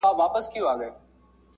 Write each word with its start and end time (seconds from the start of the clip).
لس 0.03 0.07
ملګري 0.53 0.61
ول 0.67 0.81